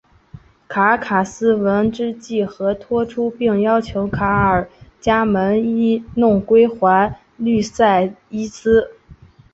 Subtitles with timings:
[0.67, 4.65] 卡尔卡斯闻之即和盘托出并要求阿
[4.99, 5.63] 伽门
[6.15, 8.89] 侬归还克律塞伊斯。